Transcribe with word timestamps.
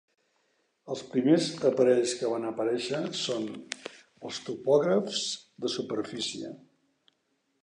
Els 0.93 1.03
primers 1.11 1.49
aparells 1.71 2.15
que 2.21 2.31
van 2.33 2.49
aparèixer 2.53 3.03
són 3.21 3.47
els 3.59 4.43
topògrafs 4.49 5.25
de 5.67 5.75
superfície. 5.79 6.53